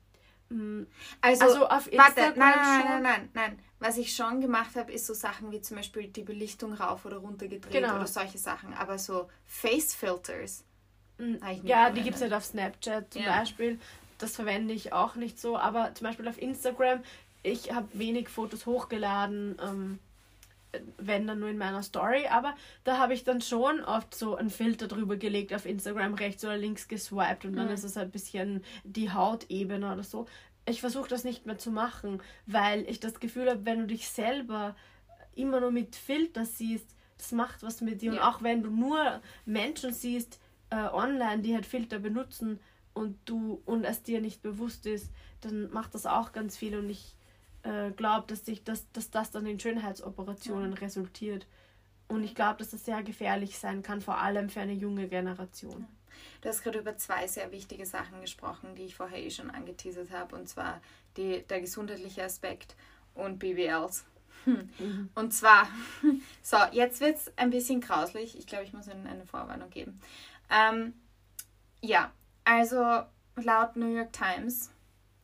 [0.50, 0.84] Mm,
[1.20, 4.92] also, also auf Instagram warte, nein, nein, nein, nein, nein, Was ich schon gemacht habe,
[4.92, 7.96] ist so Sachen wie zum Beispiel die Belichtung rauf oder runter gedreht genau.
[7.96, 8.72] oder solche Sachen.
[8.74, 10.64] Aber so Face Filters.
[11.18, 13.38] Mm, ja, die gibt es halt auf Snapchat zum ja.
[13.38, 13.78] Beispiel.
[14.16, 15.58] Das verwende ich auch nicht so.
[15.58, 17.02] Aber zum Beispiel auf Instagram
[17.42, 19.98] ich habe wenig Fotos hochgeladen, ähm,
[20.98, 24.51] wenn dann nur in meiner Story, aber da habe ich dann schon oft so einen
[24.51, 27.72] Filter drüber gelegt, auf Instagram rechts oder links geswiped und dann mhm.
[27.72, 30.27] ist es ein bisschen die Hautebene oder so.
[30.66, 34.09] Ich versuche das nicht mehr zu machen, weil ich das Gefühl habe, wenn du dich
[34.09, 34.77] selber
[35.35, 38.12] immer nur mit Filter siehst, das macht was mit dir.
[38.12, 38.20] Ja.
[38.20, 40.38] Und auch wenn du nur Menschen siehst
[40.70, 42.61] äh, online, die halt Filter benutzen
[42.92, 46.90] und du und es dir nicht bewusst ist, dann macht das auch ganz viel und
[46.90, 47.16] ich
[47.62, 50.78] äh, glaube, dass, sich das, dass das dann in Schönheitsoperationen ja.
[50.78, 51.46] resultiert.
[52.08, 55.86] Und ich glaube, dass das sehr gefährlich sein kann, vor allem für eine junge Generation.
[56.40, 60.10] Du hast gerade über zwei sehr wichtige Sachen gesprochen, die ich vorher eh schon angeteasert
[60.10, 60.80] habe, und zwar
[61.16, 62.76] die, der gesundheitliche Aspekt
[63.14, 64.04] und BBLs.
[64.44, 64.70] Hm.
[64.78, 65.10] Mhm.
[65.14, 65.68] Und zwar,
[66.42, 68.38] so, jetzt wird es ein bisschen grauslich.
[68.38, 70.00] Ich glaube, ich muss Ihnen eine Vorwarnung geben.
[70.50, 70.94] Ähm,
[71.80, 72.12] ja,
[72.44, 73.02] also
[73.36, 74.70] laut New York Times,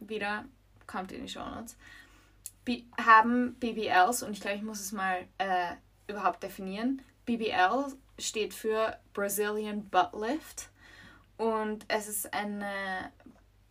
[0.01, 0.45] wieder
[0.87, 1.77] kommt in die Show Notes,
[2.99, 5.75] haben BBLs, und ich glaube, ich muss es mal äh,
[6.07, 7.03] überhaupt definieren.
[7.27, 10.71] BBL steht für Brazilian Butt Lift
[11.37, 13.13] und es ist eine,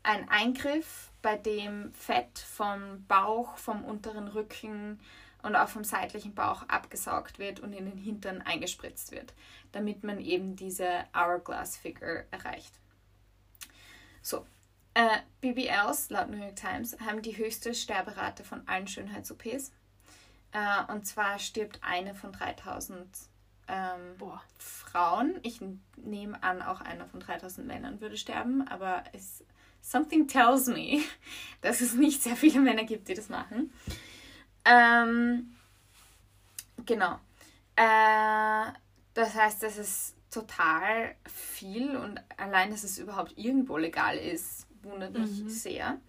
[0.04, 5.00] ein Eingriff, bei dem Fett vom Bauch, vom unteren Rücken
[5.42, 9.34] und auch vom seitlichen Bauch abgesaugt wird und in den Hintern eingespritzt wird,
[9.72, 12.74] damit man eben diese Hourglass Figure erreicht.
[14.22, 14.46] So,
[14.94, 19.72] äh, BBLs, laut New York Times, haben die höchste Sterberate von allen Schönheits-OPs.
[20.52, 23.08] Äh, und zwar stirbt eine von 3000
[23.68, 24.16] ähm,
[24.58, 25.40] Frauen.
[25.44, 25.62] Ich
[25.98, 29.44] nehme an, auch einer von 3000 Männern würde sterben, aber es,
[29.82, 31.02] something tells me,
[31.62, 33.74] dass es nicht sehr viele Männer gibt, die das machen.
[34.66, 35.56] Ähm,
[36.86, 37.20] genau.
[37.76, 38.72] Äh,
[39.14, 45.13] das heißt, das ist total viel und allein, dass es überhaupt irgendwo legal ist, wundert
[45.13, 45.50] mich mhm.
[45.50, 46.00] sehr.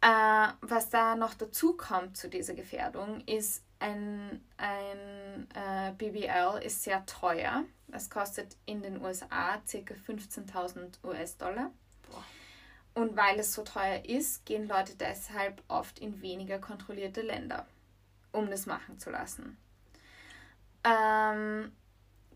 [0.00, 6.82] Äh, was da noch dazu kommt zu dieser Gefährdung, ist ein, ein äh, BBL ist
[6.82, 7.64] sehr teuer.
[7.92, 9.94] Es kostet in den USA ca.
[9.94, 11.70] 15.000 US-Dollar.
[12.94, 17.66] Und weil es so teuer ist, gehen Leute deshalb oft in weniger kontrollierte Länder,
[18.32, 19.58] um das machen zu lassen.
[20.82, 21.72] Ähm,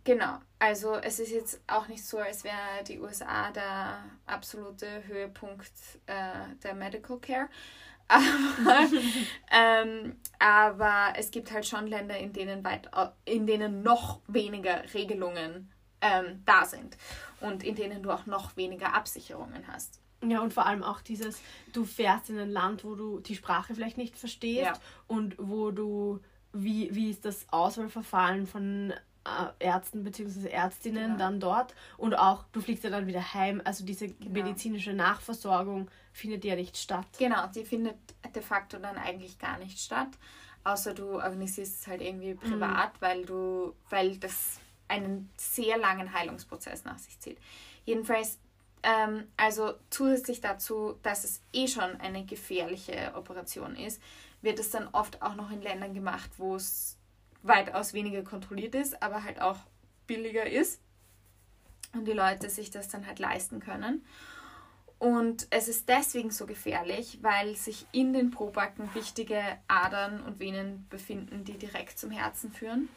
[0.05, 5.73] Genau, also es ist jetzt auch nicht so, als wäre die USA der absolute Höhepunkt
[6.07, 7.49] äh, der Medical Care.
[8.11, 8.89] Aber,
[9.53, 12.91] ähm, aber es gibt halt schon Länder, in denen, weit,
[13.25, 16.97] in denen noch weniger Regelungen ähm, da sind
[17.41, 20.01] und in denen du auch noch weniger Absicherungen hast.
[20.27, 21.41] Ja, und vor allem auch dieses,
[21.73, 24.73] du fährst in ein Land, wo du die Sprache vielleicht nicht verstehst ja.
[25.07, 26.21] und wo du,
[26.53, 28.97] wie, wie ist das Auswahlverfahren von äh,
[29.59, 30.49] Ärzten bzw.
[30.49, 31.19] Ärztinnen genau.
[31.19, 33.61] dann dort und auch du fliegst ja dann wieder heim.
[33.65, 34.31] Also diese genau.
[34.31, 37.07] medizinische Nachversorgung findet ja nicht statt.
[37.19, 37.97] Genau, die findet
[38.35, 40.09] de facto dann eigentlich gar nicht statt,
[40.65, 42.39] außer du organisierst es halt irgendwie mhm.
[42.39, 43.01] privat, mhm.
[43.01, 47.39] weil du, weil das einen sehr langen Heilungsprozess nach sich zieht.
[47.85, 48.39] Jedenfalls,
[48.83, 54.03] ähm, also zusätzlich dazu, dass es eh schon eine gefährliche Operation ist,
[54.43, 56.97] wird es dann oft auch noch in Ländern gemacht, wo es
[57.43, 59.59] weitaus weniger kontrolliert ist, aber halt auch
[60.07, 60.81] billiger ist
[61.93, 64.05] und die Leute sich das dann halt leisten können.
[64.99, 70.87] Und es ist deswegen so gefährlich, weil sich in den Probacken wichtige Adern und Venen
[70.91, 72.91] befinden, die direkt zum Herzen führen.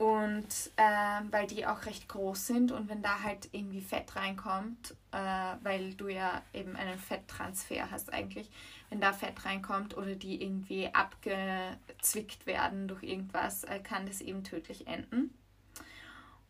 [0.00, 4.94] Und äh, weil die auch recht groß sind und wenn da halt irgendwie Fett reinkommt,
[5.12, 8.48] äh, weil du ja eben einen Fetttransfer hast eigentlich,
[8.88, 14.42] wenn da Fett reinkommt oder die irgendwie abgezwickt werden durch irgendwas, äh, kann das eben
[14.42, 15.34] tödlich enden.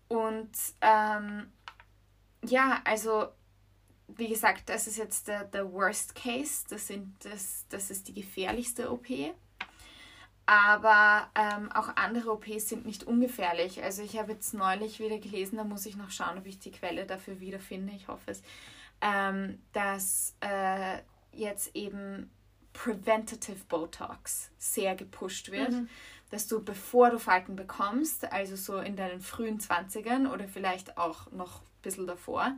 [0.06, 1.50] Und ähm,
[2.44, 3.30] ja, also
[4.06, 8.14] wie gesagt, das ist jetzt der, der Worst Case, das, sind, das, das ist die
[8.14, 9.08] gefährlichste OP.
[10.50, 13.84] Aber ähm, auch andere OPs sind nicht ungefährlich.
[13.84, 16.72] Also ich habe jetzt neulich wieder gelesen, da muss ich noch schauen, ob ich die
[16.72, 18.42] Quelle dafür wiederfinde, ich hoffe es,
[19.00, 22.32] ähm, dass äh, jetzt eben
[22.72, 25.70] Preventative Botox sehr gepusht wird.
[25.70, 25.88] Mhm.
[26.30, 31.30] Dass du, bevor du Falten bekommst, also so in deinen frühen 20ern oder vielleicht auch
[31.30, 32.56] noch ein bisschen davor,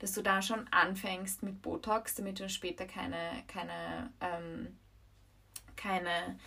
[0.00, 4.78] dass du da schon anfängst mit Botox, damit du später keine, keine, ähm,
[5.76, 6.38] keine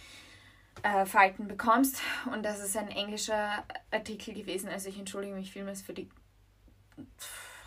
[0.82, 2.02] äh, Falten bekommst.
[2.32, 4.70] Und das ist ein englischer Artikel gewesen.
[4.70, 6.10] Also ich entschuldige mich vielmals für die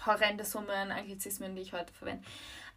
[0.05, 2.25] horrende Summe an Anglizismen, die ich heute verwende.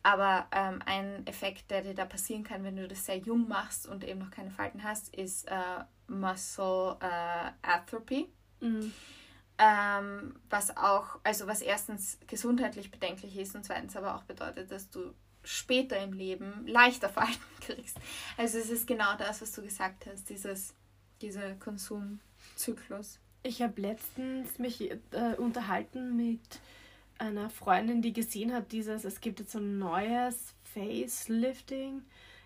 [0.02, 3.86] Aber ähm, ein Effekt, der dir da passieren kann, wenn du das sehr jung machst
[3.86, 8.30] und eben noch keine Falten hast, ist äh, Muscle äh, Atrophy.
[8.62, 8.94] Mhm.
[9.58, 14.90] Ähm, was auch, also was erstens gesundheitlich bedenklich ist und zweitens aber auch bedeutet, dass
[14.90, 17.98] du später im Leben leichter Falten kriegst.
[18.38, 20.74] Also es ist genau das, was du gesagt hast, dieses,
[21.22, 23.20] dieser Konsumzyklus.
[23.44, 24.98] Ich habe letztens mich äh,
[25.38, 26.42] unterhalten mit
[27.18, 32.02] einer Freundin, die gesehen hat, dieses, es gibt jetzt so ein neues Facelifting.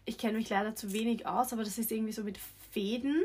[0.05, 2.39] Ich kenne mich leider zu wenig aus, aber das ist irgendwie so mit
[2.71, 3.23] Fäden.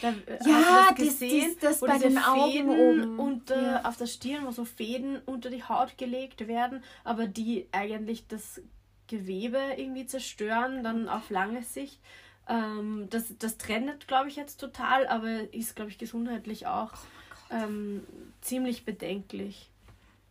[0.00, 3.18] Da, äh, ja, das, gesehen, das, das bei den Augen oben.
[3.18, 3.84] Unter, ja.
[3.84, 8.60] auf der Stirn, wo so Fäden unter die Haut gelegt werden, aber die eigentlich das
[9.08, 12.00] Gewebe irgendwie zerstören, dann auf lange Sicht.
[12.48, 17.54] Ähm, das, das trennt, glaube ich, jetzt total, aber ist, glaube ich, gesundheitlich auch oh
[17.54, 18.06] ähm,
[18.40, 19.70] ziemlich bedenklich.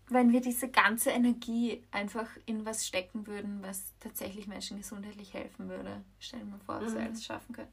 [0.10, 5.70] wenn wir diese ganze Energie einfach in was stecken würden, was tatsächlich Menschen gesundheitlich helfen
[5.70, 6.04] würde.
[6.20, 6.98] Stell dir mal vor, wir Mhm.
[7.08, 7.72] alles schaffen können.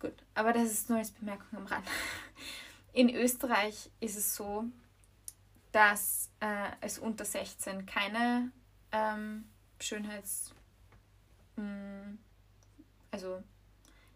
[0.00, 1.86] Gut, aber das ist nur als Bemerkung am Rand.
[2.92, 4.64] In Österreich ist es so,
[5.72, 8.50] dass äh, es unter 16 keine
[8.92, 9.44] ähm,
[9.80, 10.52] Schönheits...
[11.56, 12.16] mh,
[13.10, 13.42] also,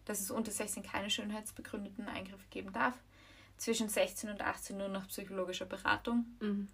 [0.05, 2.95] dass es unter 16 keine schönheitsbegründeten Eingriffe geben darf.
[3.57, 6.25] Zwischen 16 und 18 nur nach psychologischer Beratung.
[6.39, 6.67] Mhm.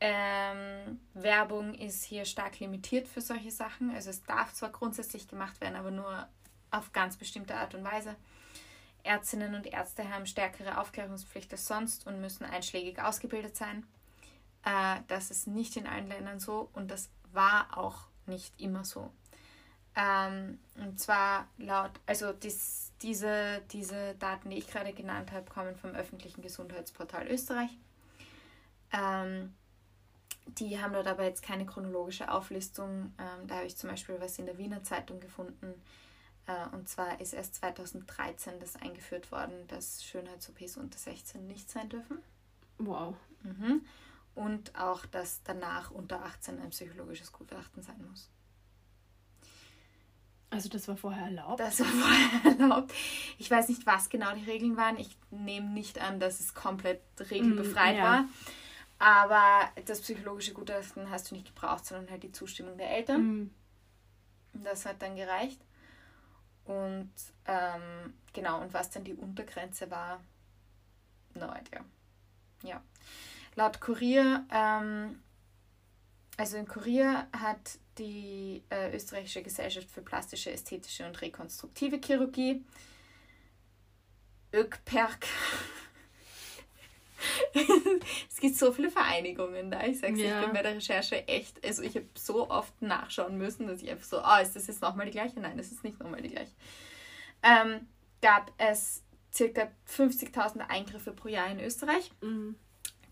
[0.00, 3.94] Ähm, Werbung ist hier stark limitiert für solche Sachen.
[3.94, 6.28] Also es darf zwar grundsätzlich gemacht werden, aber nur
[6.72, 8.16] auf ganz bestimmte Art und Weise.
[9.04, 13.86] Ärztinnen und Ärzte haben stärkere Aufklärungspflicht als sonst und müssen einschlägig ausgebildet sein.
[14.64, 19.10] Äh, das ist nicht in allen Ländern so und das war auch nicht immer so.
[19.94, 25.76] Ähm, und zwar laut, also dies, diese, diese Daten, die ich gerade genannt habe, kommen
[25.76, 27.70] vom öffentlichen Gesundheitsportal Österreich.
[28.92, 29.54] Ähm,
[30.46, 33.12] die haben dort aber jetzt keine chronologische Auflistung.
[33.18, 35.74] Ähm, da habe ich zum Beispiel was in der Wiener Zeitung gefunden.
[36.46, 41.88] Äh, und zwar ist erst 2013 das eingeführt worden, dass Schönheits-OPs unter 16 nicht sein
[41.88, 42.18] dürfen.
[42.78, 43.14] Wow.
[43.42, 43.84] Mhm.
[44.34, 48.30] Und auch, dass danach unter 18 ein psychologisches Gutachten sein muss.
[50.48, 51.60] Also das war vorher erlaubt?
[51.60, 52.92] Das war vorher erlaubt.
[53.38, 54.98] Ich weiß nicht, was genau die Regeln waren.
[54.98, 58.04] Ich nehme nicht an, dass es komplett regelbefreit Mm, ja.
[58.04, 58.24] war.
[58.98, 63.22] Aber das psychologische Gutachten hast du nicht gebraucht, sondern halt die Zustimmung der Eltern.
[63.22, 63.50] Mhm.
[64.62, 65.60] Das hat dann gereicht.
[66.64, 67.10] Und
[67.46, 70.20] ähm, genau, und was dann die Untergrenze war,
[71.34, 71.84] no idea.
[72.62, 72.82] Ja.
[73.54, 75.22] Laut Kurier, ähm,
[76.36, 82.64] also in Kurier hat die äh, österreichische Gesellschaft für plastische, ästhetische und rekonstruktive Chirurgie,
[84.54, 85.26] ÖKPERK,
[88.28, 89.84] es gibt so viele Vereinigungen da.
[89.84, 90.40] Ich sag's Ja.
[90.40, 93.90] ich bin bei der Recherche echt, also ich habe so oft nachschauen müssen, dass ich
[93.90, 95.38] einfach so, ah, ist das jetzt nochmal die gleiche?
[95.40, 96.52] Nein, das ist nicht nochmal die gleiche.
[97.42, 97.86] Ähm,
[98.20, 102.10] gab es circa 50.000 Eingriffe pro Jahr in Österreich.
[102.20, 102.56] Mhm.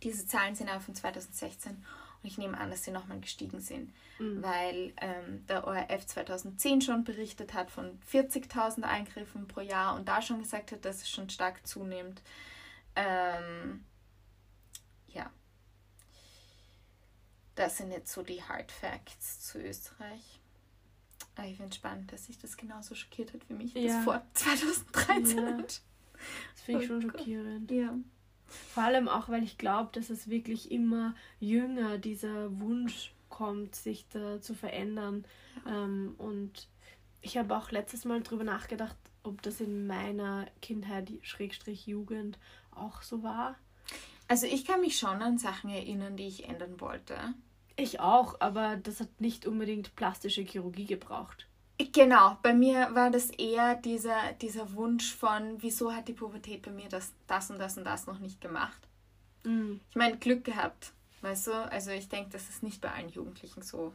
[0.03, 3.93] Diese Zahlen sind aber von 2016 und ich nehme an, dass sie nochmal gestiegen sind,
[4.19, 4.43] Mhm.
[4.43, 10.21] weil ähm, der ORF 2010 schon berichtet hat von 40.000 Eingriffen pro Jahr und da
[10.23, 12.21] schon gesagt hat, dass es schon stark zunimmt.
[12.97, 13.85] Ähm,
[15.09, 15.31] ja.
[17.55, 20.41] Das sind jetzt so die Hard Facts zu Österreich.
[21.37, 23.97] Aber ich finde es spannend, dass sich das genauso schockiert hat wie mich Ja.
[23.97, 25.39] bis vor 2013.
[25.39, 25.63] Ja.
[25.63, 25.81] Das
[26.65, 27.19] finde ich Oh schon Gott.
[27.21, 27.71] schockierend.
[27.71, 27.95] ja.
[28.51, 34.07] Vor allem auch, weil ich glaube, dass es wirklich immer jünger dieser Wunsch kommt, sich
[34.09, 35.25] da zu verändern.
[35.67, 36.69] Ähm, und
[37.23, 42.39] ich habe auch letztes Mal drüber nachgedacht, ob das in meiner Kindheit, Schrägstrich Jugend,
[42.71, 43.57] auch so war.
[44.29, 47.17] Also ich kann mich schon an Sachen erinnern, die ich ändern wollte.
[47.77, 51.47] Ich auch, aber das hat nicht unbedingt plastische Chirurgie gebraucht.
[51.93, 56.71] Genau, bei mir war das eher dieser, dieser Wunsch von, wieso hat die Pubertät bei
[56.71, 58.79] mir das, das und das und das noch nicht gemacht?
[59.45, 59.81] Mhm.
[59.89, 61.53] Ich meine, Glück gehabt, weißt du?
[61.71, 63.95] Also ich denke, dass es nicht bei allen Jugendlichen so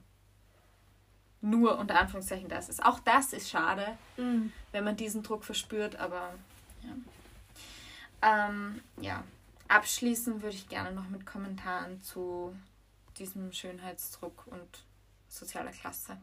[1.41, 2.84] nur unter Anführungszeichen das ist.
[2.84, 4.52] Auch das ist schade, Mhm.
[4.71, 6.34] wenn man diesen Druck verspürt, aber
[6.82, 8.48] ja.
[8.48, 9.24] Ähm, ja.
[9.67, 12.56] Abschließen würde ich gerne noch mit Kommentaren zu
[13.17, 14.84] diesem Schönheitsdruck und
[15.28, 16.17] sozialer Klasse.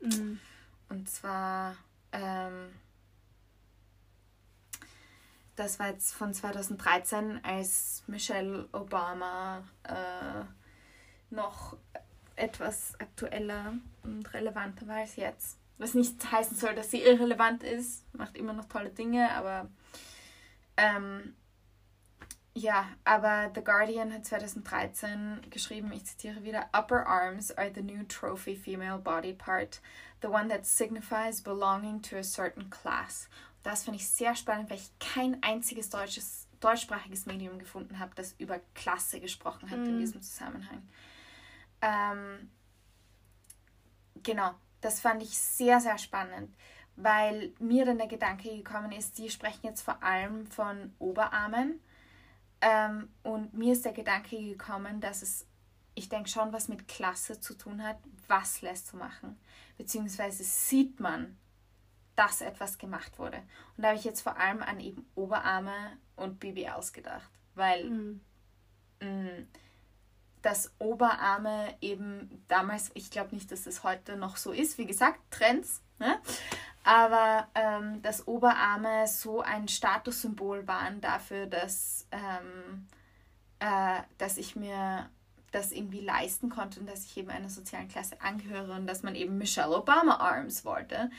[0.00, 0.40] Mhm.
[0.92, 1.74] Und zwar,
[2.12, 2.70] ähm,
[5.56, 10.44] das war jetzt von 2013, als Michelle Obama äh,
[11.30, 11.78] noch
[12.36, 15.56] etwas aktueller und relevanter war als jetzt.
[15.78, 19.70] Was nicht heißen soll, dass sie irrelevant ist, macht immer noch tolle Dinge, aber
[20.76, 21.34] ähm,
[22.62, 28.04] ja, aber The Guardian hat 2013 geschrieben, ich zitiere wieder, Upper arms are the new
[28.04, 29.80] trophy female body part,
[30.22, 33.28] the one that signifies belonging to a certain class.
[33.64, 38.34] Das finde ich sehr spannend, weil ich kein einziges deutsches, deutschsprachiges Medium gefunden habe, das
[38.38, 40.00] über Klasse gesprochen hat in Mhm.
[40.00, 40.88] diesem Zusammenhang.
[41.80, 42.50] Ähm,
[44.22, 46.54] genau, das fand ich sehr, sehr spannend,
[46.94, 51.80] weil mir dann der Gedanke gekommen ist, die sprechen jetzt vor allem von Oberarmen.
[52.62, 55.46] Ähm, und mir ist der Gedanke gekommen, dass es,
[55.94, 57.98] ich denke schon, was mit Klasse zu tun hat,
[58.28, 59.38] was lässt zu machen.
[59.76, 61.36] Beziehungsweise sieht man,
[62.14, 63.38] dass etwas gemacht wurde.
[63.76, 67.30] Und da habe ich jetzt vor allem an eben Oberarme und BBLs gedacht.
[67.54, 68.20] Weil Mhm.
[69.00, 69.46] mh,
[70.42, 75.20] dass Oberarme eben damals, ich glaube nicht, dass das heute noch so ist, wie gesagt,
[75.30, 76.20] Trends, ne?
[76.84, 82.86] aber ähm, dass Oberarme so ein Statussymbol waren dafür, dass, ähm,
[83.60, 85.08] äh, dass ich mir
[85.52, 89.14] das irgendwie leisten konnte und dass ich eben einer sozialen Klasse angehöre und dass man
[89.14, 91.10] eben Michelle Obama Arms wollte,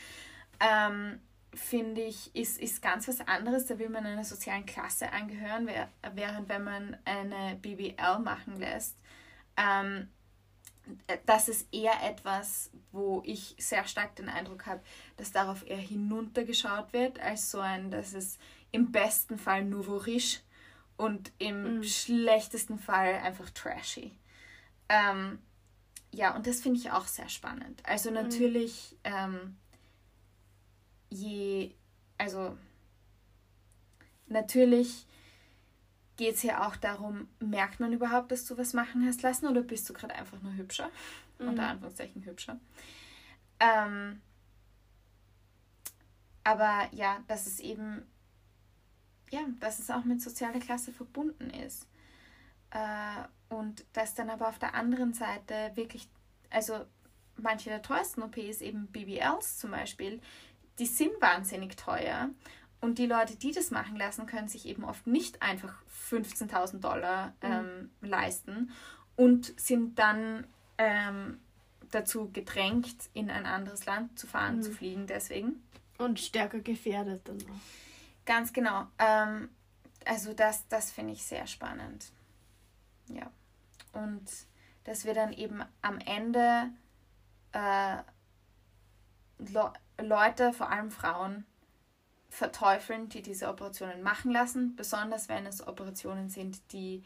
[0.60, 1.20] ähm,
[1.54, 3.68] finde ich, ist, ist ganz was anderes.
[3.68, 5.70] Da will man einer sozialen Klasse angehören,
[6.14, 8.98] während wenn man eine BBL machen lässt,
[9.56, 10.10] ähm,
[11.26, 14.82] das ist eher etwas, wo ich sehr stark den Eindruck habe,
[15.18, 18.38] dass darauf eher hinuntergeschaut wird, als so ein, dass es
[18.72, 20.42] im besten Fall nouveau riche
[20.98, 21.84] und im mm.
[21.84, 24.12] schlechtesten Fall einfach trashy.
[24.90, 25.40] Ähm,
[26.12, 27.82] ja, und das finde ich auch sehr spannend.
[27.86, 28.16] Also mhm.
[28.16, 29.08] natürlich, mm.
[29.08, 29.58] ähm,
[31.10, 31.72] je,
[32.18, 32.58] also
[34.28, 35.06] natürlich
[36.18, 39.61] geht es ja auch darum, merkt man überhaupt, dass du was machen hast lassen oder
[39.61, 40.89] bist du gerade einfach nur hübscher?
[41.39, 41.49] Mhm.
[41.49, 42.59] Unter Anführungszeichen hübscher.
[43.59, 44.22] Ähm,
[46.43, 48.03] aber ja, dass es eben,
[49.32, 51.88] ja, dass es auch mit sozialer Klasse verbunden ist.
[52.72, 56.09] Äh, und dass dann aber auf der anderen Seite wirklich,
[56.49, 56.86] also
[57.38, 60.22] manche der teuersten OPs, eben BBLs zum Beispiel,
[60.80, 62.30] die sind wahnsinnig teuer.
[62.84, 65.74] Und die Leute, die das machen lassen, können sich eben oft nicht einfach
[66.12, 67.34] 15.000 Dollar mhm.
[67.42, 68.10] ähm, mhm.
[68.10, 68.72] leisten
[69.16, 70.46] und sind dann
[70.78, 71.40] ähm,
[71.92, 74.62] dazu gedrängt, in ein anderes Land zu fahren, mhm.
[74.64, 75.64] zu fliegen deswegen.
[75.98, 78.26] Und stärker gefährdet dann auch.
[78.26, 78.88] Ganz genau.
[79.00, 79.48] Ähm,
[80.04, 82.12] also das, das finde ich sehr spannend.
[83.08, 83.32] Ja.
[83.94, 84.30] Und
[84.84, 86.70] dass wir dann eben am Ende
[87.54, 87.96] äh,
[89.40, 89.72] Le
[90.02, 91.46] Leute, vor allem Frauen,
[92.34, 97.04] verteufeln, die diese Operationen machen lassen, besonders wenn es Operationen sind, die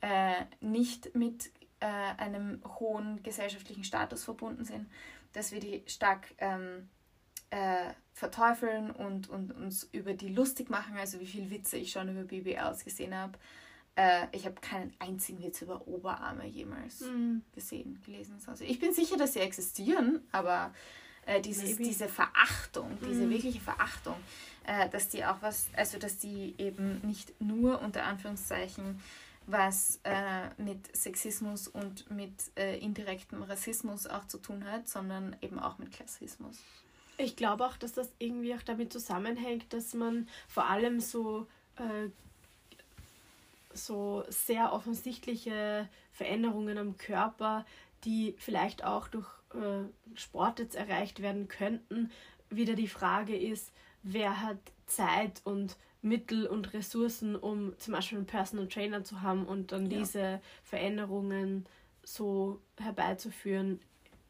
[0.00, 1.50] äh, nicht mit
[1.80, 4.88] äh, einem hohen gesellschaftlichen Status verbunden sind,
[5.32, 6.88] dass wir die stark ähm,
[7.50, 12.08] äh, verteufeln und, und uns über die lustig machen, also wie viel Witze ich schon
[12.08, 13.36] über BBLs gesehen habe.
[13.96, 17.42] Äh, ich habe keinen einzigen Witz über Oberarme jemals mhm.
[17.52, 18.40] gesehen, gelesen.
[18.46, 20.72] Also ich bin sicher, dass sie existieren, aber
[21.28, 23.30] äh, dieses, diese Verachtung, diese mhm.
[23.30, 24.16] wirkliche Verachtung,
[24.68, 29.00] äh, dass die auch was, also dass die eben nicht nur unter Anführungszeichen
[29.46, 35.58] was äh, mit Sexismus und mit äh, indirektem Rassismus auch zu tun hat, sondern eben
[35.58, 36.58] auch mit Klassismus.
[37.16, 41.46] Ich glaube auch, dass das irgendwie auch damit zusammenhängt, dass man vor allem so,
[41.76, 42.10] äh,
[43.72, 47.64] so sehr offensichtliche Veränderungen am Körper,
[48.04, 52.10] die vielleicht auch durch äh, Sport jetzt erreicht werden könnten,
[52.50, 53.72] wieder die Frage ist,
[54.12, 59.46] wer hat Zeit und Mittel und Ressourcen, um zum Beispiel einen Personal Trainer zu haben
[59.46, 59.98] und dann ja.
[59.98, 61.66] diese Veränderungen
[62.02, 63.80] so herbeizuführen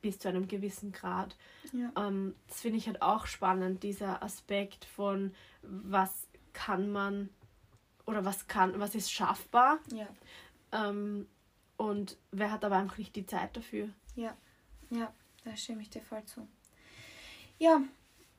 [0.01, 1.37] bis zu einem gewissen Grad.
[1.73, 1.93] Ja.
[1.97, 7.29] Ähm, das finde ich halt auch spannend, dieser Aspekt von was kann man
[8.07, 9.79] oder was kann, was ist schaffbar.
[9.93, 10.09] Ja.
[10.73, 11.29] Ähm,
[11.77, 13.91] und wer hat aber einfach nicht die Zeit dafür.
[14.17, 14.37] Ja,
[14.91, 15.13] ja,
[15.45, 16.49] da stimme ich dir voll zu.
[17.59, 17.83] Ja,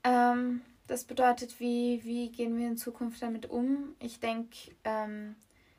[0.03, 3.95] ähm, das bedeutet, wie, wie gehen wir in Zukunft damit um?
[3.99, 5.35] Ich denke, ähm,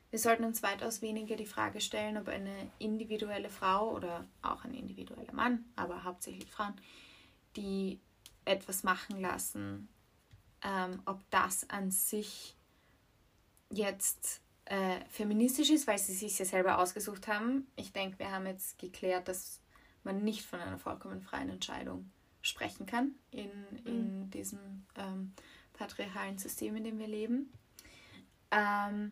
[0.09, 4.73] wir sollten uns weitaus weniger die Frage stellen, ob eine individuelle Frau oder auch ein
[4.73, 6.75] individueller Mann, aber hauptsächlich Frauen,
[7.55, 7.99] die
[8.45, 9.89] etwas machen lassen,
[10.63, 12.55] ähm, ob das an sich
[13.69, 17.67] jetzt äh, feministisch ist, weil sie sich ja selber ausgesucht haben.
[17.75, 19.59] Ich denke, wir haben jetzt geklärt, dass
[20.03, 22.09] man nicht von einer vollkommen freien Entscheidung
[22.41, 23.51] sprechen kann in,
[23.85, 24.31] in mhm.
[24.31, 25.33] diesem ähm,
[25.73, 27.51] patriarchalen System, in dem wir leben.
[28.51, 29.11] Ähm,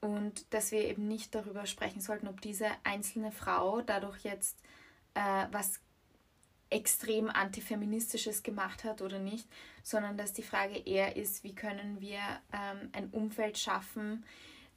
[0.00, 4.58] und dass wir eben nicht darüber sprechen sollten, ob diese einzelne Frau dadurch jetzt
[5.14, 5.80] äh, was
[6.70, 9.46] extrem antifeministisches gemacht hat oder nicht,
[9.82, 12.20] sondern dass die Frage eher ist, wie können wir
[12.52, 14.24] ähm, ein Umfeld schaffen,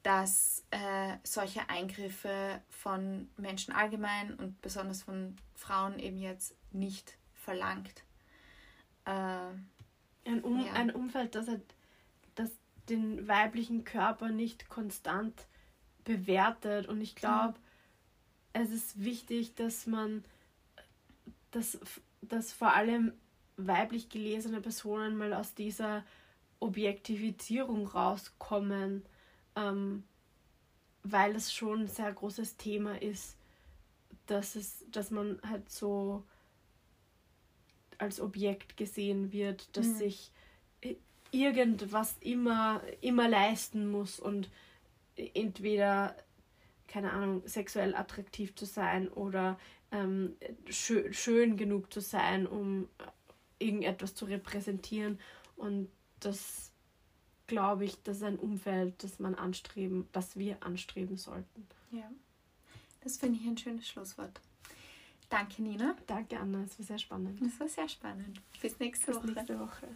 [0.01, 8.03] dass äh, solche Eingriffe von Menschen allgemein und besonders von Frauen eben jetzt nicht verlangt.
[9.05, 9.51] Äh,
[10.25, 10.73] ein, um, ja.
[10.73, 11.61] ein Umfeld, das, halt,
[12.35, 12.49] das
[12.89, 15.45] den weiblichen Körper nicht konstant
[16.03, 16.87] bewertet.
[16.87, 18.61] Und ich glaube, mhm.
[18.61, 20.23] es ist wichtig, dass man,
[21.51, 21.79] dass,
[22.21, 23.13] dass vor allem
[23.57, 26.03] weiblich gelesene Personen mal aus dieser
[26.59, 29.05] Objektivierung rauskommen,
[29.55, 30.03] ähm,
[31.03, 33.37] weil es schon ein sehr großes Thema ist,
[34.25, 36.23] dass, es, dass man halt so
[37.99, 39.95] als Objekt gesehen wird, dass mhm.
[39.95, 40.31] sich
[41.31, 44.49] irgendwas immer, immer leisten muss und
[45.15, 46.15] entweder,
[46.87, 49.59] keine Ahnung, sexuell attraktiv zu sein oder
[49.91, 50.35] ähm,
[50.69, 52.87] schön, schön genug zu sein, um
[53.57, 55.19] irgendetwas zu repräsentieren.
[55.55, 55.89] Und
[56.19, 56.71] das
[57.47, 61.67] glaube ich, das ist ein Umfeld, das man anstreben, das wir anstreben sollten.
[61.91, 62.09] Ja.
[63.01, 64.39] Das finde ich ein schönes Schlusswort.
[65.33, 65.95] Danke, Nina.
[66.05, 66.61] Danke, Anna.
[66.63, 67.41] Es war sehr spannend.
[67.41, 68.39] Das war sehr spannend.
[68.61, 69.27] Bis nächste Bis Woche.
[69.31, 69.87] nächste Woche.